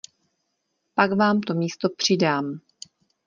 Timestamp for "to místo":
1.41-1.89